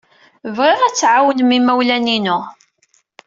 [0.55, 2.39] Bɣiɣ ad tɛawnem imawlan-inu.